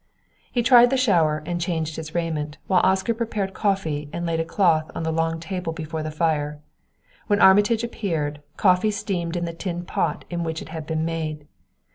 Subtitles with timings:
[0.51, 4.43] He tried the shower and changed his raiment, while Oscar prepared coffee and laid a
[4.43, 6.59] cloth on the long table before the fire.
[7.27, 11.45] When Armitage appeared, coffee steamed in the tin pot in which it had been made.